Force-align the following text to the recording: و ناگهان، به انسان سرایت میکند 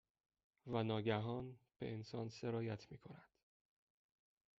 و 0.67 0.83
ناگهان، 0.83 1.57
به 1.79 1.93
انسان 1.93 2.29
سرایت 2.29 2.91
میکند 2.91 3.29